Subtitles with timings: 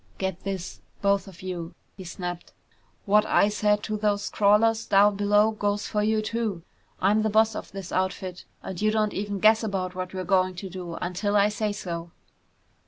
[0.17, 2.53] "Get this, both of you!" he snapped.
[3.05, 6.63] "What I said to those crawlers down below goes for you too.
[6.99, 10.55] I'm the boss of this outfit and you don't even guess about what we're going
[10.55, 12.09] to do, until I say so!"